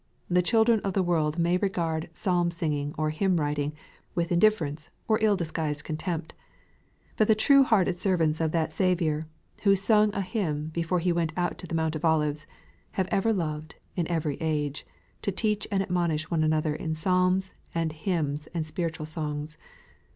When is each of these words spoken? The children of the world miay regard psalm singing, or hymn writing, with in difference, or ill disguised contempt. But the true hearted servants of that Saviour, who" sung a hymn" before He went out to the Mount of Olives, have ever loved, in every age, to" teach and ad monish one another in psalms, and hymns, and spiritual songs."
The 0.29 0.41
children 0.41 0.79
of 0.79 0.93
the 0.93 1.03
world 1.03 1.37
miay 1.37 1.61
regard 1.61 2.09
psalm 2.15 2.49
singing, 2.49 2.95
or 2.97 3.11
hymn 3.11 3.39
writing, 3.39 3.73
with 4.15 4.31
in 4.31 4.39
difference, 4.39 4.89
or 5.07 5.19
ill 5.21 5.35
disguised 5.35 5.83
contempt. 5.83 6.33
But 7.17 7.27
the 7.27 7.35
true 7.35 7.61
hearted 7.63 7.99
servants 7.99 8.41
of 8.41 8.51
that 8.51 8.73
Saviour, 8.73 9.27
who" 9.61 9.75
sung 9.75 10.11
a 10.15 10.21
hymn" 10.21 10.69
before 10.73 10.97
He 10.97 11.11
went 11.11 11.33
out 11.37 11.59
to 11.59 11.67
the 11.67 11.75
Mount 11.75 11.95
of 11.95 12.03
Olives, 12.03 12.47
have 12.93 13.09
ever 13.11 13.31
loved, 13.31 13.75
in 13.95 14.07
every 14.07 14.37
age, 14.41 14.87
to" 15.21 15.31
teach 15.31 15.67
and 15.71 15.83
ad 15.83 15.91
monish 15.91 16.31
one 16.31 16.43
another 16.43 16.73
in 16.73 16.95
psalms, 16.95 17.53
and 17.75 17.91
hymns, 17.91 18.47
and 18.55 18.65
spiritual 18.65 19.05
songs." 19.05 19.59